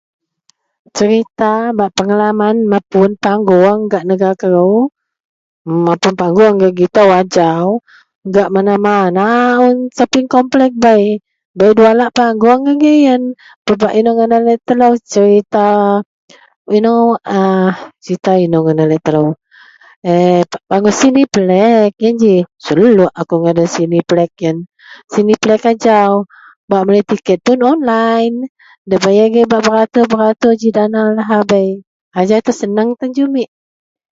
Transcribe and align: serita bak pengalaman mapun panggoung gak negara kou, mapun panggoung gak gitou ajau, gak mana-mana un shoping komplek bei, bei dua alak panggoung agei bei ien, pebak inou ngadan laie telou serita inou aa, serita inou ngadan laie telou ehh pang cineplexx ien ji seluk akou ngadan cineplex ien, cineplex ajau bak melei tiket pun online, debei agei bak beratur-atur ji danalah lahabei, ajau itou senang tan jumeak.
serita 0.97 1.53
bak 1.79 1.91
pengalaman 1.97 2.55
mapun 2.71 3.09
panggoung 3.23 3.79
gak 3.91 4.07
negara 4.09 4.35
kou, 4.41 4.75
mapun 5.87 6.13
panggoung 6.21 6.53
gak 6.61 6.73
gitou 6.79 7.09
ajau, 7.21 7.67
gak 8.35 8.49
mana-mana 8.55 9.27
un 9.65 9.75
shoping 9.95 10.27
komplek 10.35 10.71
bei, 10.83 11.03
bei 11.57 11.69
dua 11.77 11.89
alak 11.93 12.11
panggoung 12.17 12.61
agei 12.71 12.79
bei 12.81 13.01
ien, 13.07 13.21
pebak 13.65 13.93
inou 13.99 14.13
ngadan 14.17 14.41
laie 14.47 14.63
telou 14.67 14.93
serita 15.13 15.65
inou 16.77 16.99
aa, 17.35 17.71
serita 18.03 18.31
inou 18.45 18.61
ngadan 18.65 18.87
laie 18.91 19.03
telou 19.07 19.27
ehh 20.11 20.41
pang 20.69 20.85
cineplexx 20.99 21.93
ien 22.03 22.15
ji 22.21 22.33
seluk 22.65 23.13
akou 23.19 23.37
ngadan 23.43 23.69
cineplex 23.75 24.31
ien, 24.45 24.57
cineplex 25.11 25.61
ajau 25.71 26.11
bak 26.69 26.81
melei 26.85 27.05
tiket 27.09 27.39
pun 27.45 27.59
online, 27.73 28.35
debei 28.89 29.19
agei 29.25 29.45
bak 29.51 29.61
beratur-atur 29.67 30.53
ji 30.61 30.67
danalah 30.77 31.13
lahabei, 31.17 31.69
ajau 32.19 32.37
itou 32.41 32.55
senang 32.61 32.89
tan 32.99 33.11
jumeak. 33.15 33.51